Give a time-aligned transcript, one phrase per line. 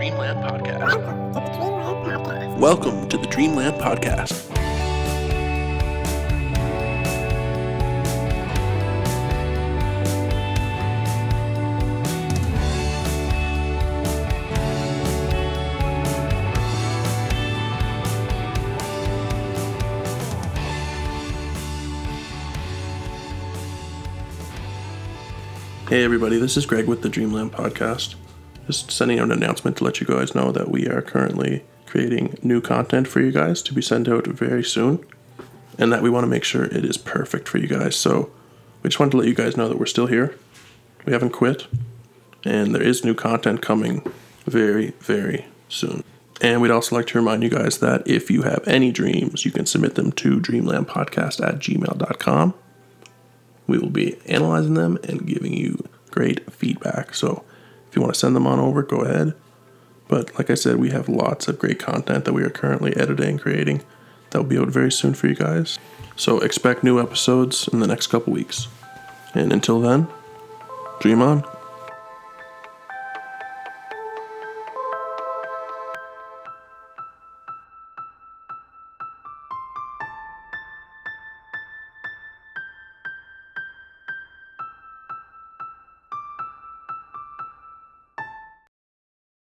[0.00, 0.96] Dreamland Podcast.
[2.58, 4.48] Welcome to the Dreamland Podcast.
[25.90, 28.14] Hey everybody, this is Greg with the Dreamland Podcast.
[28.70, 32.38] Just sending out an announcement to let you guys know that we are currently creating
[32.40, 35.04] new content for you guys to be sent out very soon,
[35.76, 37.96] and that we want to make sure it is perfect for you guys.
[37.96, 38.30] So
[38.80, 40.36] we just wanted to let you guys know that we're still here.
[41.04, 41.66] We haven't quit,
[42.44, 44.08] and there is new content coming
[44.46, 46.04] very, very soon.
[46.40, 49.50] And we'd also like to remind you guys that if you have any dreams, you
[49.50, 52.54] can submit them to dreamlandpodcast at gmail.com.
[53.66, 57.16] We will be analyzing them and giving you great feedback.
[57.16, 57.44] So
[57.90, 59.34] if you want to send them on over, go ahead.
[60.06, 63.30] But like I said, we have lots of great content that we are currently editing
[63.30, 63.82] and creating
[64.30, 65.78] that will be out very soon for you guys.
[66.16, 68.68] So expect new episodes in the next couple weeks.
[69.34, 70.06] And until then,
[71.00, 71.44] dream on.